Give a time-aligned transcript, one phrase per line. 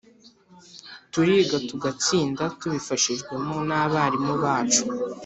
[1.11, 4.83] Turiga tugatsinda tubifashijwemo n'abarimu bacu